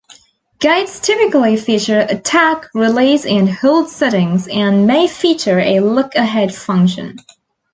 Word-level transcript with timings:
Gates 0.59 0.99
typically 0.99 1.55
feature 1.57 1.99
'attack', 2.09 2.73
'release', 2.73 3.27
and 3.27 3.47
'hold' 3.47 3.87
settings 3.91 4.47
and 4.47 4.87
may 4.87 5.07
feature 5.07 5.59
a 5.59 5.79
'look-ahead' 5.79 6.55
function. 6.55 7.17